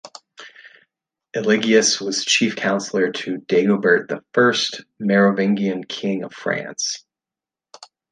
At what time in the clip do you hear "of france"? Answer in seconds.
6.23-7.05